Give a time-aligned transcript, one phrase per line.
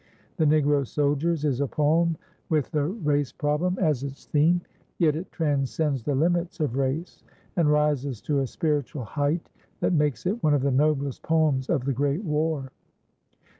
[0.37, 2.17] "The Negro Soldiers" is a poem
[2.49, 4.61] with the race problem as its theme,
[4.97, 7.21] yet it transcends the limits of race
[7.55, 9.47] and rises to a spiritual height
[9.79, 12.71] that makes it one of the noblest poems of the Great War.